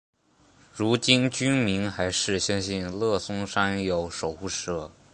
[0.73, 4.89] 如今居民还是相信乐松山有守护者。